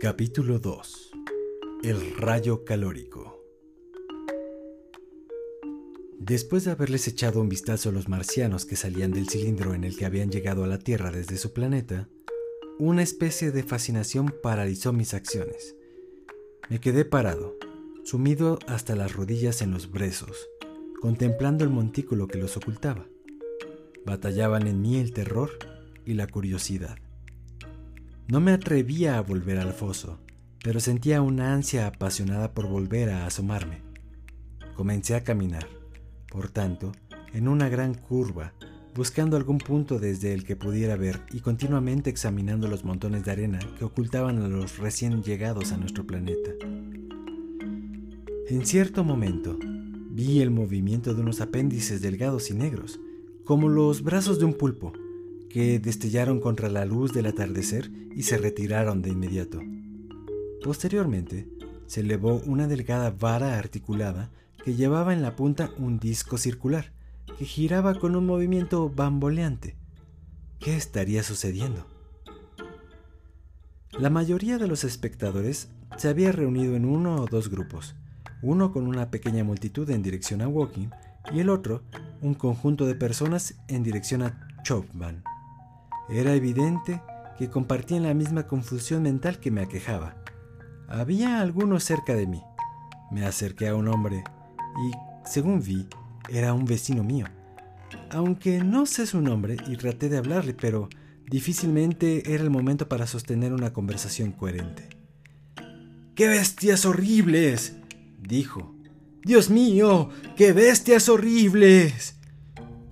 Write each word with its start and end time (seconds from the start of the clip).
Capítulo 0.00 0.60
2 0.60 1.10
El 1.82 2.16
rayo 2.16 2.64
calórico 2.64 3.42
Después 6.20 6.64
de 6.64 6.70
haberles 6.70 7.08
echado 7.08 7.40
un 7.40 7.48
vistazo 7.48 7.88
a 7.88 7.92
los 7.92 8.08
marcianos 8.08 8.64
que 8.64 8.76
salían 8.76 9.10
del 9.10 9.28
cilindro 9.28 9.74
en 9.74 9.82
el 9.82 9.96
que 9.96 10.06
habían 10.06 10.30
llegado 10.30 10.62
a 10.62 10.68
la 10.68 10.78
Tierra 10.78 11.10
desde 11.10 11.36
su 11.36 11.52
planeta, 11.52 12.08
una 12.78 13.02
especie 13.02 13.50
de 13.50 13.64
fascinación 13.64 14.32
paralizó 14.40 14.92
mis 14.92 15.14
acciones. 15.14 15.74
Me 16.70 16.78
quedé 16.78 17.04
parado, 17.04 17.56
sumido 18.04 18.60
hasta 18.68 18.94
las 18.94 19.14
rodillas 19.14 19.62
en 19.62 19.72
los 19.72 19.90
brezos, 19.90 20.48
contemplando 21.00 21.64
el 21.64 21.70
montículo 21.70 22.28
que 22.28 22.38
los 22.38 22.56
ocultaba. 22.56 23.08
Batallaban 24.06 24.68
en 24.68 24.80
mí 24.80 24.98
el 24.98 25.12
terror 25.12 25.50
y 26.04 26.14
la 26.14 26.28
curiosidad. 26.28 26.98
No 28.30 28.40
me 28.40 28.52
atrevía 28.52 29.16
a 29.16 29.22
volver 29.22 29.56
al 29.56 29.72
foso, 29.72 30.18
pero 30.62 30.80
sentía 30.80 31.22
una 31.22 31.54
ansia 31.54 31.86
apasionada 31.86 32.52
por 32.52 32.68
volver 32.68 33.08
a 33.08 33.24
asomarme. 33.24 33.80
Comencé 34.74 35.14
a 35.14 35.24
caminar, 35.24 35.66
por 36.30 36.50
tanto, 36.50 36.92
en 37.32 37.48
una 37.48 37.70
gran 37.70 37.94
curva, 37.94 38.52
buscando 38.94 39.38
algún 39.38 39.56
punto 39.56 39.98
desde 39.98 40.34
el 40.34 40.44
que 40.44 40.56
pudiera 40.56 40.94
ver 40.94 41.22
y 41.32 41.40
continuamente 41.40 42.10
examinando 42.10 42.68
los 42.68 42.84
montones 42.84 43.24
de 43.24 43.30
arena 43.30 43.60
que 43.78 43.86
ocultaban 43.86 44.42
a 44.42 44.48
los 44.48 44.76
recién 44.76 45.22
llegados 45.22 45.72
a 45.72 45.78
nuestro 45.78 46.06
planeta. 46.06 46.50
En 48.50 48.66
cierto 48.66 49.04
momento, 49.04 49.58
vi 50.10 50.42
el 50.42 50.50
movimiento 50.50 51.14
de 51.14 51.22
unos 51.22 51.40
apéndices 51.40 52.02
delgados 52.02 52.50
y 52.50 52.54
negros, 52.54 53.00
como 53.46 53.70
los 53.70 54.02
brazos 54.02 54.38
de 54.38 54.44
un 54.44 54.52
pulpo, 54.52 54.92
que 55.50 55.78
destellaron 55.78 56.40
contra 56.40 56.68
la 56.68 56.84
luz 56.84 57.12
del 57.12 57.26
atardecer 57.26 57.90
y 58.14 58.22
se 58.24 58.38
retiraron 58.38 59.02
de 59.02 59.10
inmediato. 59.10 59.60
Posteriormente, 60.62 61.48
se 61.86 62.00
elevó 62.00 62.42
una 62.44 62.68
delgada 62.68 63.10
vara 63.10 63.58
articulada 63.58 64.30
que 64.64 64.74
llevaba 64.74 65.12
en 65.12 65.22
la 65.22 65.36
punta 65.36 65.70
un 65.78 65.98
disco 65.98 66.36
circular, 66.36 66.92
que 67.38 67.44
giraba 67.44 67.94
con 67.94 68.16
un 68.16 68.26
movimiento 68.26 68.90
bamboleante. 68.90 69.76
¿Qué 70.58 70.76
estaría 70.76 71.22
sucediendo? 71.22 71.86
La 73.98 74.10
mayoría 74.10 74.58
de 74.58 74.68
los 74.68 74.84
espectadores 74.84 75.68
se 75.96 76.08
había 76.08 76.32
reunido 76.32 76.76
en 76.76 76.84
uno 76.84 77.16
o 77.16 77.26
dos 77.26 77.48
grupos, 77.48 77.94
uno 78.42 78.72
con 78.72 78.86
una 78.86 79.10
pequeña 79.10 79.44
multitud 79.44 79.88
en 79.90 80.02
dirección 80.02 80.42
a 80.42 80.48
Walking 80.48 80.88
y 81.32 81.40
el 81.40 81.48
otro 81.48 81.82
un 82.20 82.34
conjunto 82.34 82.86
de 82.86 82.94
personas 82.94 83.54
en 83.68 83.82
dirección 83.82 84.22
a 84.22 84.48
Chopman. 84.62 85.22
Era 86.08 86.34
evidente 86.34 87.02
que 87.38 87.50
compartían 87.50 88.04
la 88.04 88.14
misma 88.14 88.46
confusión 88.46 89.02
mental 89.02 89.38
que 89.40 89.50
me 89.50 89.60
aquejaba. 89.60 90.16
Había 90.88 91.40
algunos 91.40 91.84
cerca 91.84 92.14
de 92.14 92.26
mí. 92.26 92.42
Me 93.10 93.26
acerqué 93.26 93.68
a 93.68 93.74
un 93.74 93.88
hombre 93.88 94.24
y, 94.58 95.28
según 95.28 95.62
vi, 95.62 95.86
era 96.28 96.54
un 96.54 96.64
vecino 96.64 97.04
mío. 97.04 97.26
Aunque 98.10 98.62
no 98.64 98.86
sé 98.86 99.06
su 99.06 99.20
nombre 99.20 99.56
y 99.66 99.76
traté 99.76 100.08
de 100.08 100.18
hablarle, 100.18 100.54
pero 100.54 100.88
difícilmente 101.26 102.34
era 102.34 102.42
el 102.42 102.50
momento 102.50 102.88
para 102.88 103.06
sostener 103.06 103.52
una 103.52 103.72
conversación 103.72 104.32
coherente. 104.32 104.88
¡Qué 106.14 106.26
bestias 106.26 106.84
horribles! 106.86 107.76
dijo. 108.18 108.74
Dios 109.24 109.50
mío, 109.50 110.10
qué 110.36 110.52
bestias 110.52 111.08
horribles. 111.08 112.18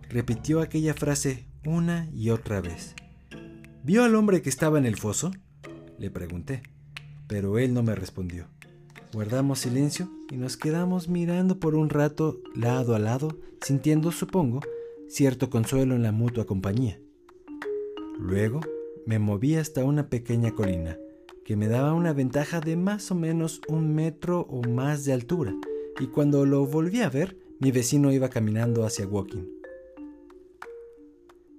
Repitió 0.09 0.61
aquella 0.61 0.95
frase 0.95 1.47
una 1.65 2.09
y 2.13 2.31
otra 2.31 2.61
vez. 2.61 2.95
¿Vio 3.87 4.03
al 4.03 4.17
hombre 4.17 4.43
que 4.43 4.49
estaba 4.49 4.79
en 4.79 4.85
el 4.85 4.97
foso? 4.97 5.31
Le 5.97 6.11
pregunté, 6.11 6.61
pero 7.29 7.57
él 7.57 7.73
no 7.73 7.85
me 7.85 7.95
respondió. 7.95 8.49
Guardamos 9.13 9.61
silencio 9.61 10.11
y 10.29 10.39
nos 10.39 10.57
quedamos 10.57 11.09
mirando 11.09 11.61
por 11.61 11.77
un 11.77 11.89
rato 11.89 12.41
lado 12.57 12.97
a 12.97 12.99
lado, 12.99 13.39
sintiendo, 13.61 14.11
supongo, 14.11 14.59
cierto 15.07 15.51
consuelo 15.51 15.95
en 15.95 16.03
la 16.03 16.11
mutua 16.11 16.47
compañía. 16.47 16.99
Luego 18.19 18.59
me 19.07 19.21
moví 19.21 19.55
hasta 19.55 19.85
una 19.85 20.09
pequeña 20.09 20.51
colina, 20.51 20.99
que 21.45 21.55
me 21.55 21.69
daba 21.69 21.95
una 21.95 22.13
ventaja 22.13 22.59
de 22.59 22.75
más 22.75 23.13
o 23.13 23.15
menos 23.15 23.61
un 23.69 23.95
metro 23.95 24.49
o 24.51 24.63
más 24.69 25.05
de 25.05 25.13
altura, 25.13 25.55
y 26.01 26.09
cuando 26.09 26.45
lo 26.45 26.67
volví 26.67 27.03
a 27.03 27.09
ver, 27.09 27.39
mi 27.61 27.71
vecino 27.71 28.11
iba 28.11 28.31
caminando 28.31 28.85
hacia 28.85 29.07
Walking. 29.07 29.47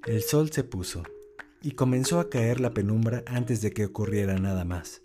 El 0.05 0.21
sol 0.23 0.51
se 0.51 0.65
puso 0.65 1.03
y 1.61 1.71
comenzó 1.71 2.19
a 2.19 2.29
caer 2.29 2.59
la 2.59 2.73
penumbra 2.73 3.23
antes 3.25 3.61
de 3.61 3.71
que 3.71 3.85
ocurriera 3.85 4.37
nada 4.37 4.65
más. 4.65 5.01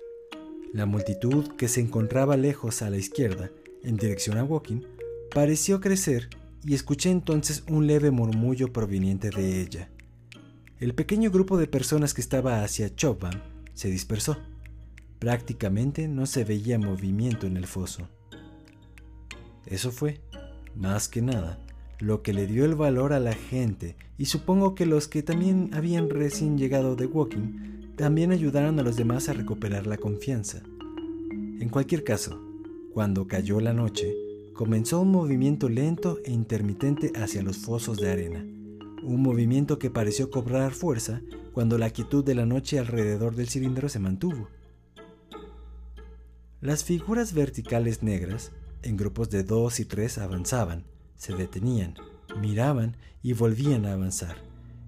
La 0.72 0.86
multitud 0.86 1.48
que 1.56 1.68
se 1.68 1.80
encontraba 1.80 2.36
lejos 2.36 2.82
a 2.82 2.90
la 2.90 2.96
izquierda, 2.96 3.50
en 3.82 3.96
dirección 3.96 4.38
a 4.38 4.44
Walking, 4.44 4.82
pareció 5.34 5.80
crecer 5.80 6.30
y 6.64 6.74
escuché 6.74 7.10
entonces 7.10 7.64
un 7.68 7.86
leve 7.86 8.10
murmullo 8.10 8.72
proveniente 8.72 9.30
de 9.30 9.60
ella. 9.60 9.90
El 10.80 10.94
pequeño 10.94 11.30
grupo 11.30 11.58
de 11.58 11.66
personas 11.66 12.14
que 12.14 12.20
estaba 12.20 12.62
hacia 12.62 12.94
Chopin 12.94 13.40
se 13.74 13.88
dispersó. 13.88 14.36
Prácticamente 15.18 16.08
no 16.08 16.26
se 16.26 16.44
veía 16.44 16.78
movimiento 16.78 17.46
en 17.46 17.56
el 17.56 17.66
foso. 17.66 18.08
Eso 19.66 19.92
fue, 19.92 20.20
más 20.74 21.08
que 21.08 21.22
nada, 21.22 21.58
lo 22.02 22.22
que 22.22 22.32
le 22.32 22.48
dio 22.48 22.64
el 22.64 22.74
valor 22.74 23.12
a 23.12 23.20
la 23.20 23.32
gente 23.32 23.94
y 24.18 24.24
supongo 24.24 24.74
que 24.74 24.86
los 24.86 25.06
que 25.06 25.22
también 25.22 25.70
habían 25.72 26.10
recién 26.10 26.58
llegado 26.58 26.96
de 26.96 27.06
Walking 27.06 27.94
también 27.94 28.32
ayudaron 28.32 28.80
a 28.80 28.82
los 28.82 28.96
demás 28.96 29.28
a 29.28 29.34
recuperar 29.34 29.86
la 29.86 29.98
confianza. 29.98 30.62
En 31.60 31.68
cualquier 31.68 32.02
caso, 32.02 32.42
cuando 32.92 33.28
cayó 33.28 33.60
la 33.60 33.72
noche, 33.72 34.12
comenzó 34.52 35.00
un 35.00 35.12
movimiento 35.12 35.68
lento 35.68 36.18
e 36.24 36.32
intermitente 36.32 37.12
hacia 37.14 37.40
los 37.40 37.58
fosos 37.58 37.98
de 37.98 38.10
arena, 38.10 38.40
un 39.04 39.22
movimiento 39.22 39.78
que 39.78 39.88
pareció 39.88 40.28
cobrar 40.28 40.72
fuerza 40.72 41.22
cuando 41.52 41.78
la 41.78 41.90
quietud 41.90 42.24
de 42.24 42.34
la 42.34 42.46
noche 42.46 42.80
alrededor 42.80 43.36
del 43.36 43.48
cilindro 43.48 43.88
se 43.88 44.00
mantuvo. 44.00 44.48
Las 46.60 46.82
figuras 46.82 47.32
verticales 47.32 48.02
negras, 48.02 48.50
en 48.82 48.96
grupos 48.96 49.30
de 49.30 49.44
dos 49.44 49.78
y 49.78 49.84
tres, 49.84 50.18
avanzaban, 50.18 50.84
se 51.22 51.36
detenían, 51.36 51.94
miraban 52.40 52.96
y 53.22 53.32
volvían 53.32 53.86
a 53.86 53.92
avanzar, 53.92 54.38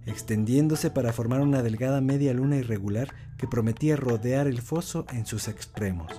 extendiéndose 0.04 0.90
para 0.90 1.12
formar 1.12 1.40
una 1.40 1.62
delgada 1.62 2.00
media 2.00 2.34
luna 2.34 2.56
irregular 2.56 3.14
que 3.38 3.46
prometía 3.46 3.94
rodear 3.94 4.48
el 4.48 4.60
foso 4.60 5.06
en 5.12 5.26
sus 5.26 5.46
extremos. 5.46 6.10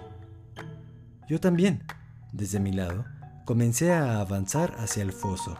Yo 1.27 1.41
también, 1.41 1.83
desde 2.31 2.61
mi 2.61 2.71
lado, 2.71 3.03
comencé 3.43 3.91
a 3.91 4.21
avanzar 4.21 4.73
hacia 4.79 5.03
el 5.03 5.11
foso. 5.11 5.59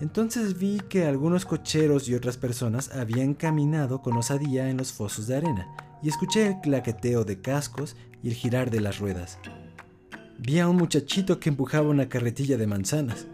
Entonces 0.00 0.58
vi 0.58 0.80
que 0.88 1.04
algunos 1.04 1.44
cocheros 1.44 2.08
y 2.08 2.14
otras 2.14 2.38
personas 2.38 2.90
habían 2.96 3.34
caminado 3.34 4.00
con 4.00 4.16
osadía 4.16 4.70
en 4.70 4.78
los 4.78 4.94
fosos 4.94 5.26
de 5.26 5.36
arena 5.36 5.68
y 6.02 6.08
escuché 6.08 6.46
el 6.46 6.60
claqueteo 6.62 7.26
de 7.26 7.42
cascos 7.42 7.96
y 8.22 8.28
el 8.28 8.34
girar 8.34 8.70
de 8.70 8.80
las 8.80 8.98
ruedas. 8.98 9.38
Vi 10.38 10.58
a 10.58 10.68
un 10.68 10.76
muchachito 10.76 11.40
que 11.40 11.48
empujaba 11.48 11.88
una 11.88 12.08
carretilla 12.08 12.56
de 12.56 12.66
manzanas. 12.66 13.26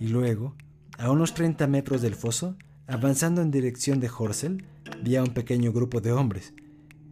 Y 0.00 0.08
luego, 0.08 0.56
a 0.98 1.10
unos 1.10 1.34
30 1.34 1.66
metros 1.66 2.02
del 2.02 2.14
foso, 2.14 2.56
avanzando 2.86 3.42
en 3.42 3.50
dirección 3.50 4.00
de 4.00 4.10
Horsel, 4.16 4.64
vi 5.02 5.16
a 5.16 5.22
un 5.22 5.34
pequeño 5.34 5.72
grupo 5.72 6.00
de 6.00 6.12
hombres. 6.12 6.54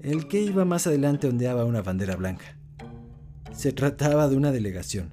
El 0.00 0.28
que 0.28 0.42
iba 0.42 0.64
más 0.64 0.86
adelante 0.86 1.28
ondeaba 1.28 1.64
una 1.64 1.82
bandera 1.82 2.16
blanca. 2.16 2.56
Se 3.52 3.72
trataba 3.72 4.28
de 4.28 4.36
una 4.36 4.52
delegación. 4.52 5.12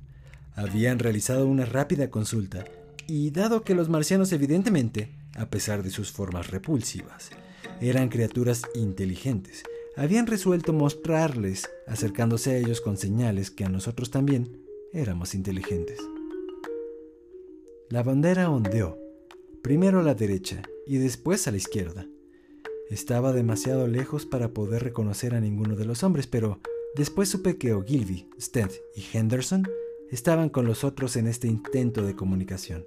Habían 0.55 0.99
realizado 0.99 1.47
una 1.47 1.65
rápida 1.65 2.09
consulta 2.09 2.65
y 3.07 3.31
dado 3.31 3.63
que 3.63 3.75
los 3.75 3.89
marcianos 3.89 4.31
evidentemente, 4.31 5.11
a 5.35 5.49
pesar 5.49 5.83
de 5.83 5.91
sus 5.91 6.11
formas 6.11 6.49
repulsivas, 6.49 7.29
eran 7.79 8.09
criaturas 8.09 8.63
inteligentes, 8.75 9.63
habían 9.95 10.27
resuelto 10.27 10.73
mostrarles, 10.73 11.69
acercándose 11.87 12.51
a 12.51 12.57
ellos 12.57 12.81
con 12.81 12.97
señales 12.97 13.51
que 13.51 13.65
a 13.65 13.69
nosotros 13.69 14.11
también 14.11 14.65
éramos 14.93 15.35
inteligentes. 15.35 15.99
La 17.89 18.03
bandera 18.03 18.49
ondeó, 18.49 18.97
primero 19.61 19.99
a 19.99 20.03
la 20.03 20.15
derecha 20.15 20.61
y 20.87 20.97
después 20.97 21.47
a 21.47 21.51
la 21.51 21.57
izquierda. 21.57 22.07
Estaba 22.89 23.33
demasiado 23.33 23.87
lejos 23.87 24.25
para 24.25 24.53
poder 24.53 24.83
reconocer 24.83 25.33
a 25.33 25.41
ninguno 25.41 25.75
de 25.75 25.85
los 25.85 26.03
hombres, 26.03 26.27
pero 26.27 26.59
después 26.95 27.29
supe 27.29 27.57
que 27.57 27.73
Ogilvy, 27.73 28.29
Stent 28.39 28.71
y 28.95 29.17
Henderson 29.17 29.67
estaban 30.09 30.49
con 30.49 30.65
los 30.65 30.83
otros 30.83 31.15
en 31.15 31.27
este 31.27 31.47
intento 31.47 32.05
de 32.05 32.15
comunicación. 32.15 32.85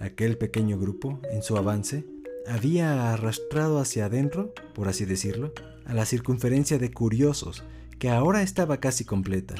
Aquel 0.00 0.38
pequeño 0.38 0.78
grupo, 0.78 1.20
en 1.30 1.42
su 1.42 1.56
avance, 1.56 2.04
había 2.46 3.12
arrastrado 3.12 3.78
hacia 3.78 4.06
adentro, 4.06 4.52
por 4.74 4.88
así 4.88 5.04
decirlo, 5.04 5.52
a 5.84 5.94
la 5.94 6.06
circunferencia 6.06 6.78
de 6.78 6.90
curiosos, 6.90 7.64
que 7.98 8.10
ahora 8.10 8.42
estaba 8.42 8.78
casi 8.78 9.04
completa, 9.04 9.54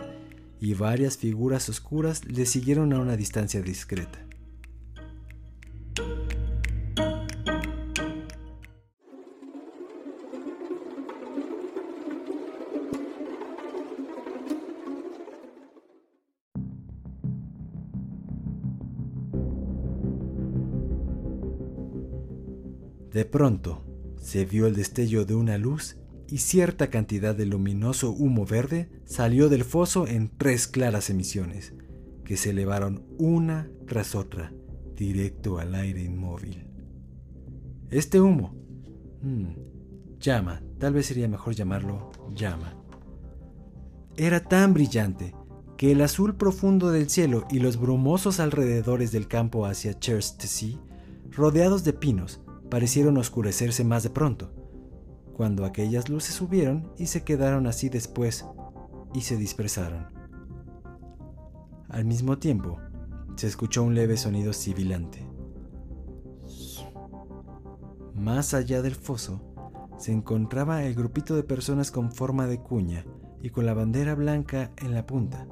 y 0.61 0.75
varias 0.75 1.17
figuras 1.17 1.69
oscuras 1.69 2.25
le 2.25 2.47
siguieron 2.47 2.93
a 2.93 3.01
una 3.01 3.17
distancia 3.17 3.63
discreta. 3.63 4.19
De 23.13 23.25
pronto, 23.25 23.85
se 24.21 24.45
vio 24.45 24.67
el 24.67 24.77
destello 24.77 25.25
de 25.25 25.35
una 25.35 25.59
luz 25.59 25.97
y 26.29 26.39
cierta 26.39 26.91
cantidad 26.91 27.35
de 27.35 27.47
luminoso 27.47 28.13
humo 28.13 28.47
verde 28.47 28.89
salió 29.05 29.49
del 29.49 29.65
foso 29.65 30.07
en 30.07 30.29
tres 30.29 30.69
claras 30.69 31.11
emisiones, 31.11 31.75
que 32.25 32.37
se 32.37 32.51
elevaron 32.51 33.05
una 33.19 33.69
tras 33.87 34.15
otra, 34.15 34.53
directo 34.95 35.59
al 35.59 35.75
aire 35.75 36.05
inmóvil. 36.05 36.69
Este 37.91 38.21
humo, 38.21 38.55
hmm, 39.23 40.19
llama, 40.21 40.63
tal 40.79 40.93
vez 40.93 41.07
sería 41.07 41.27
mejor 41.27 41.55
llamarlo 41.55 42.13
llama, 42.33 42.81
era 44.17 44.41
tan 44.41 44.75
brillante 44.75 45.35
que 45.77 45.93
el 45.93 46.03
azul 46.03 46.37
profundo 46.37 46.91
del 46.91 47.09
cielo 47.09 47.47
y 47.51 47.59
los 47.59 47.79
brumosos 47.79 48.39
alrededores 48.39 49.13
del 49.13 49.29
campo 49.29 49.65
hacia 49.65 49.99
Chertsey, 49.99 50.79
rodeados 51.31 51.85
de 51.85 51.95
pinos, 51.95 52.43
parecieron 52.71 53.19
oscurecerse 53.19 53.85
más 53.85 54.05
de 54.05 54.11
pronto, 54.11 54.53
cuando 55.35 55.65
aquellas 55.65 56.09
luces 56.09 56.35
subieron 56.35 56.93
y 56.97 57.07
se 57.07 57.25
quedaron 57.25 57.67
así 57.67 57.89
después 57.89 58.47
y 59.13 59.23
se 59.23 59.37
dispersaron. 59.37 60.07
Al 61.89 62.05
mismo 62.05 62.39
tiempo, 62.39 62.79
se 63.37 63.49
escuchó 63.49 63.83
un 63.83 63.95
leve 63.95 64.17
sonido 64.17 64.53
sibilante. 64.53 65.27
Más 68.15 68.55
allá 68.55 68.83
del 68.83 68.95
foso, 68.95 69.41
se 69.99 70.13
encontraba 70.13 70.85
el 70.85 70.95
grupito 70.95 71.35
de 71.35 71.43
personas 71.43 71.91
con 71.91 72.13
forma 72.13 72.47
de 72.47 72.61
cuña 72.61 73.05
y 73.43 73.51
con 73.51 73.67
la 73.67 73.75
bandera 73.75 74.15
blanca 74.15 74.71
en 74.77 74.95
la 74.95 75.07
punta. 75.07 75.47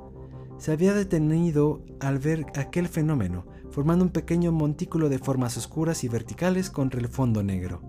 Se 0.59 0.73
había 0.73 0.95
detenido 0.95 1.83
al 2.01 2.19
ver 2.19 2.47
aquel 2.55 2.89
fenómeno, 2.89 3.47
formando 3.79 4.05
un 4.05 4.11
pequeño 4.11 4.51
montículo 4.51 5.09
de 5.09 5.21
formas 5.21 5.57
oscuras 5.57 6.03
y 6.03 6.09
verticales 6.09 6.69
contra 6.69 6.99
el 6.99 7.07
fondo 7.07 7.45
negro. 7.45 7.81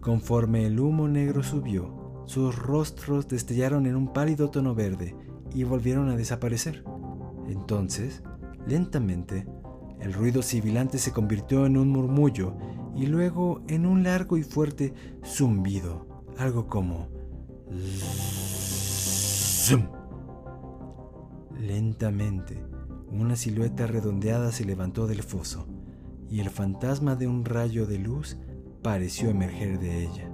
Conforme 0.00 0.66
el 0.66 0.80
humo 0.80 1.06
negro 1.06 1.44
subió, 1.44 2.24
sus 2.26 2.58
rostros 2.58 3.28
destellaron 3.28 3.86
en 3.86 3.94
un 3.94 4.12
pálido 4.12 4.50
tono 4.50 4.74
verde 4.74 5.14
y 5.54 5.62
volvieron 5.62 6.08
a 6.08 6.16
desaparecer. 6.16 6.82
Entonces, 7.46 8.24
lentamente, 8.66 9.46
el 10.00 10.12
ruido 10.12 10.42
sibilante 10.42 10.98
se 10.98 11.12
convirtió 11.12 11.64
en 11.64 11.76
un 11.76 11.90
murmullo 11.90 12.56
y 12.96 13.06
luego 13.06 13.62
en 13.68 13.86
un 13.86 14.02
largo 14.02 14.36
y 14.38 14.42
fuerte 14.42 14.92
zumbido, 15.24 16.24
algo 16.36 16.66
como 16.66 17.06
Lentamente, 21.60 22.60
una 23.10 23.36
silueta 23.36 23.86
redondeada 23.86 24.52
se 24.52 24.64
levantó 24.64 25.06
del 25.06 25.22
foso 25.22 25.66
y 26.28 26.40
el 26.40 26.50
fantasma 26.50 27.16
de 27.16 27.26
un 27.26 27.44
rayo 27.44 27.86
de 27.86 27.98
luz 27.98 28.36
pareció 28.82 29.30
emerger 29.30 29.78
de 29.78 30.02
ella. 30.02 30.30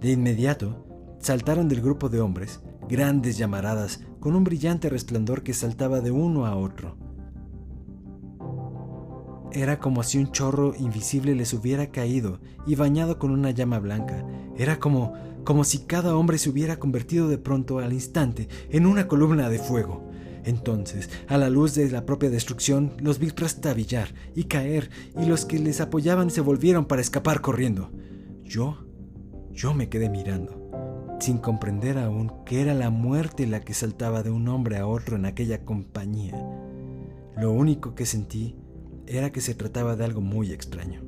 De 0.00 0.12
inmediato, 0.12 0.86
saltaron 1.18 1.68
del 1.68 1.80
grupo 1.80 2.08
de 2.08 2.20
hombres, 2.20 2.60
grandes 2.88 3.38
llamaradas, 3.38 4.00
con 4.20 4.34
un 4.34 4.44
brillante 4.44 4.88
resplandor 4.88 5.42
que 5.42 5.54
saltaba 5.54 6.00
de 6.00 6.10
uno 6.10 6.46
a 6.46 6.56
otro. 6.56 6.96
Era 9.52 9.78
como 9.78 10.02
si 10.02 10.18
un 10.18 10.32
chorro 10.32 10.74
invisible 10.78 11.34
les 11.34 11.52
hubiera 11.52 11.88
caído 11.88 12.40
y 12.66 12.74
bañado 12.74 13.18
con 13.18 13.30
una 13.30 13.50
llama 13.50 13.78
blanca. 13.78 14.26
Era 14.56 14.80
como 14.80 15.12
como 15.44 15.64
si 15.64 15.78
cada 15.80 16.16
hombre 16.16 16.38
se 16.38 16.50
hubiera 16.50 16.78
convertido 16.78 17.28
de 17.28 17.38
pronto 17.38 17.80
al 17.80 17.92
instante 17.92 18.48
en 18.70 18.86
una 18.86 19.08
columna 19.08 19.48
de 19.48 19.58
fuego. 19.58 20.08
Entonces, 20.44 21.08
a 21.28 21.38
la 21.38 21.48
luz 21.48 21.74
de 21.74 21.90
la 21.90 22.04
propia 22.04 22.30
destrucción, 22.30 22.92
los 22.98 23.18
vi 23.18 23.30
trastabillar 23.30 24.08
y 24.34 24.44
caer, 24.44 24.90
y 25.20 25.26
los 25.26 25.44
que 25.44 25.58
les 25.58 25.80
apoyaban 25.80 26.30
se 26.30 26.40
volvieron 26.40 26.86
para 26.86 27.00
escapar 27.00 27.40
corriendo. 27.40 27.90
Yo, 28.42 28.84
yo 29.52 29.72
me 29.72 29.88
quedé 29.88 30.08
mirando, 30.08 30.70
sin 31.20 31.38
comprender 31.38 31.98
aún 31.98 32.32
que 32.44 32.60
era 32.60 32.74
la 32.74 32.90
muerte 32.90 33.46
la 33.46 33.60
que 33.60 33.74
saltaba 33.74 34.22
de 34.22 34.30
un 34.30 34.48
hombre 34.48 34.78
a 34.78 34.86
otro 34.86 35.16
en 35.16 35.26
aquella 35.26 35.64
compañía. 35.64 36.34
Lo 37.36 37.52
único 37.52 37.94
que 37.94 38.04
sentí 38.04 38.56
era 39.06 39.30
que 39.30 39.40
se 39.40 39.54
trataba 39.54 39.96
de 39.96 40.04
algo 40.04 40.20
muy 40.20 40.52
extraño. 40.52 41.02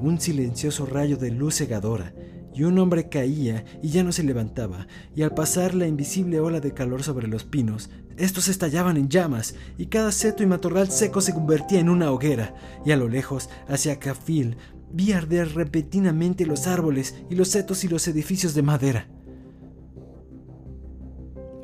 Un 0.00 0.20
silencioso 0.20 0.84
rayo 0.84 1.16
de 1.16 1.30
luz 1.30 1.56
cegadora 1.56 2.12
y 2.56 2.64
un 2.64 2.78
hombre 2.78 3.10
caía 3.10 3.66
y 3.82 3.90
ya 3.90 4.02
no 4.02 4.12
se 4.12 4.22
levantaba, 4.22 4.86
y 5.14 5.22
al 5.22 5.34
pasar 5.34 5.74
la 5.74 5.86
invisible 5.86 6.40
ola 6.40 6.58
de 6.58 6.72
calor 6.72 7.02
sobre 7.02 7.28
los 7.28 7.44
pinos, 7.44 7.90
estos 8.16 8.48
estallaban 8.48 8.96
en 8.96 9.10
llamas, 9.10 9.54
y 9.76 9.86
cada 9.86 10.10
seto 10.10 10.42
y 10.42 10.46
matorral 10.46 10.90
seco 10.90 11.20
se 11.20 11.34
convertía 11.34 11.80
en 11.80 11.90
una 11.90 12.10
hoguera, 12.10 12.54
y 12.84 12.92
a 12.92 12.96
lo 12.96 13.08
lejos, 13.08 13.50
hacia 13.68 13.98
Cafil, 13.98 14.56
vi 14.90 15.12
arder 15.12 15.54
repentinamente 15.54 16.46
los 16.46 16.66
árboles 16.66 17.14
y 17.28 17.34
los 17.34 17.48
setos 17.48 17.84
y 17.84 17.88
los 17.88 18.08
edificios 18.08 18.54
de 18.54 18.62
madera. 18.62 19.08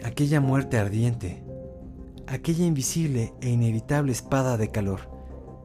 Aquella 0.04 0.42
muerte 0.42 0.76
ardiente, 0.76 1.42
aquella 2.26 2.66
invisible 2.66 3.32
e 3.40 3.48
inevitable 3.48 4.12
espada 4.12 4.58
de 4.58 4.68
calor, 4.68 5.10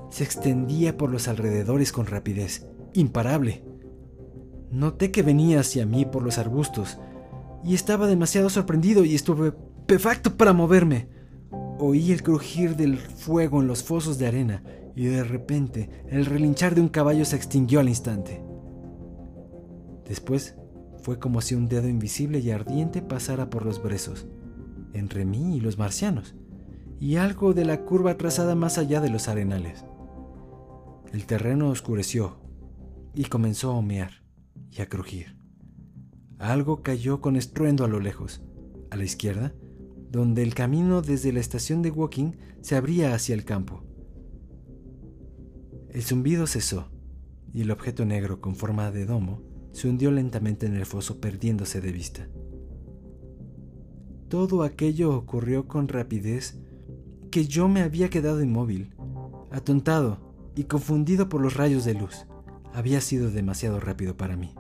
se 0.10 0.24
extendía 0.24 0.96
por 0.96 1.12
los 1.12 1.28
alrededores 1.28 1.92
con 1.92 2.06
rapidez, 2.06 2.66
imparable. 2.94 3.67
Noté 4.72 5.12
que 5.12 5.24
venía 5.24 5.62
hacia 5.62 5.86
mí 5.86 6.06
por 6.06 6.24
los 6.24 6.38
arbustos 6.38 6.98
y 7.64 7.74
estaba 7.74 8.08
demasiado 8.08 8.50
sorprendido 8.50 9.06
y 9.06 9.16
estuve 9.16 9.54
perfecto 9.86 10.36
para 10.36 10.54
moverme. 10.54 11.08
Oí 11.80 12.12
el 12.12 12.22
crujir 12.22 12.76
del 12.76 12.98
fuego 12.98 13.62
en 13.62 13.68
los 13.68 13.84
fosos 13.84 14.18
de 14.18 14.28
arena 14.28 14.64
y 14.96 15.06
de 15.06 15.24
repente 15.24 15.90
el 16.10 16.26
relinchar 16.26 16.76
de 16.76 16.82
un 16.82 16.90
caballo 16.90 17.24
se 17.24 17.36
extinguió 17.36 17.80
al 17.80 17.88
instante. 17.88 18.44
Después 20.06 20.56
fue 21.02 21.20
como 21.20 21.42
si 21.42 21.56
un 21.56 21.68
dedo 21.68 21.88
invisible 21.88 22.40
y 22.40 22.52
ardiente 22.52 23.02
pasara 23.02 23.50
por 23.50 23.66
los 23.66 23.82
brezos, 23.82 24.28
entre 24.94 25.24
mí 25.24 25.56
y 25.56 25.60
los 25.62 25.78
marcianos, 25.78 26.36
y 27.00 27.16
algo 27.16 27.54
de 27.54 27.64
la 27.64 27.82
curva 27.86 28.18
trazada 28.18 28.56
más 28.56 28.78
allá 28.78 29.00
de 29.00 29.10
los 29.10 29.28
arenales. 29.28 29.86
El 31.14 31.26
terreno 31.26 31.70
oscureció 31.70 32.40
y 33.14 33.26
comenzó 33.26 33.72
a 33.72 33.78
humear 33.78 34.27
y 34.72 34.82
a 34.82 34.88
crujir. 34.88 35.38
Algo 36.40 36.84
cayó 36.84 37.20
con 37.20 37.36
estruendo 37.36 37.84
a 37.84 37.88
lo 37.88 38.00
lejos, 38.00 38.44
a 38.92 38.96
la 38.96 39.04
izquierda, 39.04 39.54
donde 40.12 40.44
el 40.44 40.54
camino 40.54 41.02
desde 41.02 41.34
la 41.34 41.40
estación 41.40 41.82
de 41.82 41.92
walking 41.92 42.34
se 42.62 42.76
abría 42.76 43.14
hacia 43.14 43.34
el 43.34 43.44
campo. 43.44 43.84
El 45.90 46.04
zumbido 46.04 46.46
cesó 46.48 46.90
y 47.54 47.62
el 47.62 47.72
objeto 47.72 48.06
negro 48.06 48.40
con 48.40 48.56
forma 48.56 48.92
de 48.92 49.06
domo 49.06 49.42
se 49.72 49.90
hundió 49.90 50.12
lentamente 50.12 50.66
en 50.66 50.76
el 50.76 50.86
foso 50.86 51.20
perdiéndose 51.20 51.82
de 51.82 51.92
vista. 51.92 52.28
Todo 54.30 54.64
aquello 54.64 55.16
ocurrió 55.16 55.68
con 55.68 55.88
rapidez 55.88 56.60
que 57.32 57.48
yo 57.48 57.68
me 57.68 57.82
había 57.82 58.10
quedado 58.10 58.42
inmóvil, 58.42 58.94
atontado 59.52 60.52
y 60.56 60.66
confundido 60.66 61.30
por 61.30 61.42
los 61.42 61.56
rayos 61.56 61.86
de 61.86 61.94
luz 61.94 62.28
había 62.74 63.02
sido 63.02 63.32
demasiado 63.32 63.80
rápido 63.80 64.18
para 64.18 64.36
mí. 64.36 64.54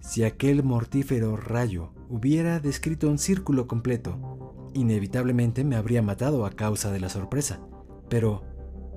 Si 0.00 0.24
aquel 0.24 0.62
mortífero 0.62 1.36
rayo 1.36 1.92
hubiera 2.08 2.60
descrito 2.60 3.08
un 3.08 3.18
círculo 3.18 3.66
completo, 3.66 4.70
inevitablemente 4.74 5.64
me 5.64 5.76
habría 5.76 6.02
matado 6.02 6.46
a 6.46 6.50
causa 6.50 6.90
de 6.90 7.00
la 7.00 7.08
sorpresa, 7.08 7.60
pero 8.08 8.42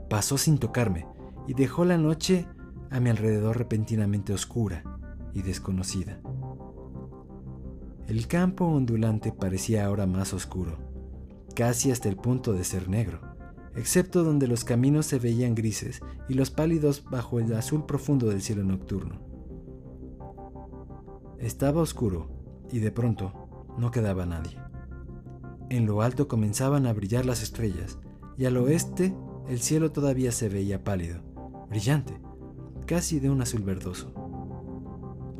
pasó 0.09 0.37
sin 0.37 0.57
tocarme 0.57 1.07
y 1.47 1.53
dejó 1.53 1.85
la 1.85 1.97
noche 1.97 2.47
a 2.89 2.99
mi 2.99 3.09
alrededor 3.09 3.57
repentinamente 3.57 4.33
oscura 4.33 4.83
y 5.33 5.41
desconocida. 5.41 6.19
El 8.07 8.27
campo 8.27 8.65
ondulante 8.65 9.31
parecía 9.31 9.85
ahora 9.85 10.05
más 10.05 10.33
oscuro, 10.33 10.77
casi 11.55 11.91
hasta 11.91 12.09
el 12.09 12.17
punto 12.17 12.53
de 12.53 12.63
ser 12.63 12.89
negro 12.89 13.30
excepto 13.75 14.23
donde 14.23 14.47
los 14.47 14.63
caminos 14.63 15.05
se 15.05 15.19
veían 15.19 15.55
grises 15.55 16.01
y 16.27 16.33
los 16.33 16.51
pálidos 16.51 17.03
bajo 17.09 17.39
el 17.39 17.53
azul 17.53 17.85
profundo 17.85 18.27
del 18.27 18.41
cielo 18.41 18.63
nocturno. 18.63 19.19
Estaba 21.39 21.81
oscuro 21.81 22.29
y 22.71 22.79
de 22.79 22.91
pronto 22.91 23.73
no 23.77 23.91
quedaba 23.91 24.25
nadie. 24.25 24.57
En 25.69 25.85
lo 25.85 26.01
alto 26.01 26.27
comenzaban 26.27 26.85
a 26.85 26.93
brillar 26.93 27.25
las 27.25 27.41
estrellas 27.41 27.97
y 28.37 28.45
al 28.45 28.57
oeste 28.57 29.15
el 29.47 29.59
cielo 29.59 29.91
todavía 29.91 30.31
se 30.31 30.49
veía 30.49 30.83
pálido, 30.83 31.21
brillante, 31.69 32.19
casi 32.85 33.19
de 33.19 33.29
un 33.29 33.41
azul 33.41 33.63
verdoso. 33.63 34.13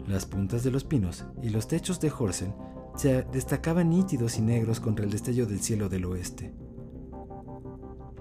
Las 0.07 0.25
puntas 0.25 0.63
de 0.63 0.71
los 0.71 0.83
pinos 0.83 1.25
y 1.41 1.49
los 1.49 1.67
techos 1.67 1.99
de 1.99 2.11
Horsel 2.11 2.53
se 2.95 3.23
destacaban 3.23 3.89
nítidos 3.89 4.37
y 4.37 4.41
negros 4.41 4.79
contra 4.79 5.05
el 5.05 5.11
destello 5.11 5.45
del 5.45 5.61
cielo 5.61 5.87
del 5.87 6.05
oeste. 6.05 6.53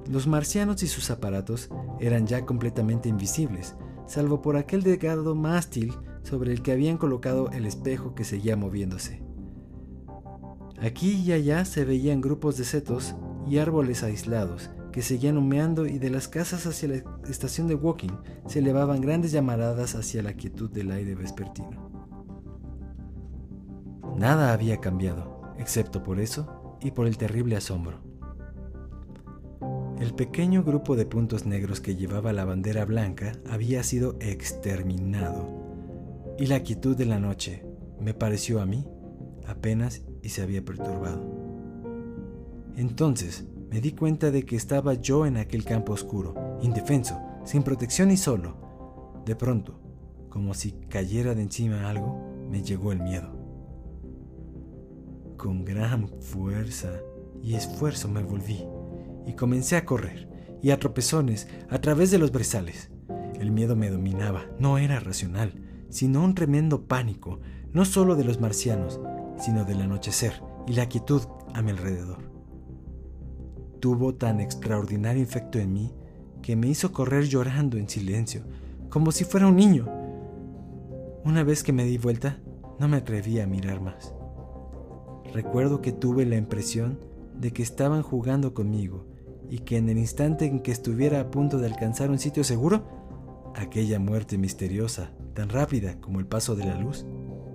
Los 0.08 0.26
marcianos 0.26 0.82
y 0.82 0.86
sus 0.86 1.10
aparatos 1.10 1.68
eran 2.00 2.26
ya 2.26 2.46
completamente 2.46 3.08
invisibles, 3.08 3.76
salvo 4.06 4.42
por 4.42 4.56
aquel 4.56 4.82
delgado 4.82 5.34
mástil 5.34 5.94
sobre 6.22 6.52
el 6.52 6.62
que 6.62 6.72
habían 6.72 6.96
colocado 6.96 7.50
el 7.50 7.66
espejo 7.66 8.14
que 8.14 8.24
seguía 8.24 8.56
moviéndose. 8.56 9.22
Aquí 10.80 11.12
y 11.12 11.32
allá 11.32 11.64
se 11.64 11.84
veían 11.84 12.20
grupos 12.20 12.56
de 12.56 12.64
setos 12.64 13.14
y 13.46 13.58
árboles 13.58 14.02
aislados 14.02 14.70
que 14.92 15.02
seguían 15.02 15.36
humeando 15.36 15.86
y 15.86 15.98
de 15.98 16.10
las 16.10 16.26
casas 16.28 16.66
hacia 16.66 16.88
la 16.88 17.02
estación 17.28 17.68
de 17.68 17.74
walking 17.74 18.16
se 18.46 18.58
elevaban 18.58 19.00
grandes 19.00 19.30
llamaradas 19.32 19.94
hacia 19.94 20.22
la 20.22 20.34
quietud 20.34 20.70
del 20.70 20.90
aire 20.90 21.14
vespertino. 21.14 21.90
Nada 24.16 24.52
había 24.52 24.78
cambiado, 24.78 25.54
excepto 25.58 26.02
por 26.02 26.18
eso 26.20 26.76
y 26.80 26.90
por 26.90 27.06
el 27.06 27.16
terrible 27.16 27.56
asombro. 27.56 28.09
El 30.00 30.14
pequeño 30.14 30.64
grupo 30.64 30.96
de 30.96 31.04
puntos 31.04 31.44
negros 31.44 31.82
que 31.82 31.94
llevaba 31.94 32.32
la 32.32 32.46
bandera 32.46 32.86
blanca 32.86 33.32
había 33.50 33.82
sido 33.82 34.16
exterminado, 34.18 35.46
y 36.38 36.46
la 36.46 36.62
quietud 36.62 36.96
de 36.96 37.04
la 37.04 37.20
noche, 37.20 37.66
me 38.00 38.14
pareció 38.14 38.62
a 38.62 38.66
mí, 38.66 38.88
apenas 39.46 40.00
y 40.22 40.30
se 40.30 40.40
había 40.40 40.64
perturbado. 40.64 41.20
Entonces 42.76 43.44
me 43.70 43.82
di 43.82 43.92
cuenta 43.92 44.30
de 44.30 44.46
que 44.46 44.56
estaba 44.56 44.94
yo 44.94 45.26
en 45.26 45.36
aquel 45.36 45.64
campo 45.64 45.92
oscuro, 45.92 46.58
indefenso, 46.62 47.20
sin 47.44 47.62
protección 47.62 48.10
y 48.10 48.16
solo. 48.16 49.20
De 49.26 49.36
pronto, 49.36 49.82
como 50.30 50.54
si 50.54 50.72
cayera 50.72 51.34
de 51.34 51.42
encima 51.42 51.90
algo, 51.90 52.48
me 52.48 52.62
llegó 52.62 52.92
el 52.92 53.00
miedo. 53.00 53.36
Con 55.36 55.62
gran 55.62 56.08
fuerza 56.22 56.88
y 57.42 57.52
esfuerzo 57.54 58.08
me 58.08 58.22
volví 58.22 58.64
y 59.26 59.34
comencé 59.34 59.76
a 59.76 59.84
correr, 59.84 60.28
y 60.62 60.70
a 60.70 60.78
tropezones, 60.78 61.48
a 61.68 61.80
través 61.80 62.10
de 62.10 62.18
los 62.18 62.32
brezales. 62.32 62.90
El 63.38 63.50
miedo 63.50 63.76
me 63.76 63.90
dominaba, 63.90 64.46
no 64.58 64.78
era 64.78 65.00
racional, 65.00 65.54
sino 65.88 66.22
un 66.22 66.34
tremendo 66.34 66.86
pánico, 66.86 67.40
no 67.72 67.84
solo 67.84 68.16
de 68.16 68.24
los 68.24 68.40
marcianos, 68.40 69.00
sino 69.38 69.64
del 69.64 69.80
anochecer 69.80 70.42
y 70.66 70.74
la 70.74 70.86
quietud 70.88 71.22
a 71.54 71.62
mi 71.62 71.70
alrededor. 71.70 72.30
Tuvo 73.80 74.14
tan 74.14 74.40
extraordinario 74.40 75.22
efecto 75.22 75.58
en 75.58 75.72
mí 75.72 75.94
que 76.42 76.56
me 76.56 76.68
hizo 76.68 76.92
correr 76.92 77.24
llorando 77.24 77.78
en 77.78 77.88
silencio, 77.88 78.42
como 78.90 79.12
si 79.12 79.24
fuera 79.24 79.46
un 79.46 79.56
niño. 79.56 79.88
Una 81.24 81.44
vez 81.44 81.62
que 81.62 81.72
me 81.72 81.84
di 81.84 81.96
vuelta, 81.96 82.40
no 82.78 82.88
me 82.88 82.98
atreví 82.98 83.40
a 83.40 83.46
mirar 83.46 83.80
más. 83.80 84.14
Recuerdo 85.32 85.80
que 85.80 85.92
tuve 85.92 86.26
la 86.26 86.36
impresión 86.36 86.98
de 87.34 87.52
que 87.52 87.62
estaban 87.62 88.02
jugando 88.02 88.52
conmigo 88.52 89.06
y 89.50 89.58
que 89.58 89.76
en 89.76 89.88
el 89.88 89.98
instante 89.98 90.46
en 90.46 90.60
que 90.60 90.70
estuviera 90.70 91.20
a 91.20 91.30
punto 91.30 91.58
de 91.58 91.66
alcanzar 91.66 92.08
un 92.08 92.20
sitio 92.20 92.44
seguro, 92.44 93.52
aquella 93.56 93.98
muerte 93.98 94.38
misteriosa, 94.38 95.12
tan 95.34 95.48
rápida 95.48 96.00
como 96.00 96.20
el 96.20 96.26
paso 96.26 96.54
de 96.54 96.64
la 96.64 96.78
luz, 96.78 97.04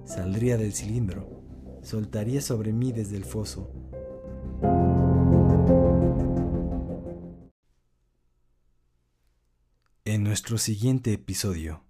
saldría 0.03 0.57
del 0.57 0.73
cilindro, 0.73 1.41
soltaría 1.81 2.41
sobre 2.41 2.73
mí 2.73 2.91
desde 2.91 3.15
el 3.15 3.23
foso. 3.23 3.71
En 10.03 10.23
nuestro 10.23 10.57
siguiente 10.57 11.13
episodio, 11.13 11.85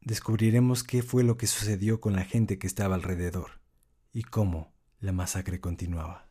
descubriremos 0.00 0.82
qué 0.82 1.02
fue 1.02 1.24
lo 1.24 1.36
que 1.36 1.46
sucedió 1.46 2.00
con 2.00 2.14
la 2.14 2.24
gente 2.24 2.58
que 2.58 2.66
estaba 2.66 2.94
alrededor 2.94 3.60
y 4.14 4.22
cómo 4.22 4.72
la 4.98 5.12
masacre 5.12 5.60
continuaba. 5.60 6.29